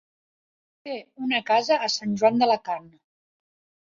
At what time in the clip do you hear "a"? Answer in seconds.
1.89-1.93